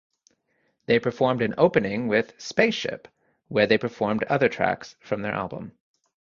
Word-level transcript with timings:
They 0.87 0.97
performed 0.97 1.43
an 1.43 1.53
opening 1.59 2.07
with 2.07 2.33
"Spaceship" 2.41 3.07
where 3.49 3.67
they 3.67 3.77
performed 3.77 4.23
other 4.23 4.49
tracks 4.49 4.95
from 4.99 5.21
their 5.21 5.35
album. 5.35 5.73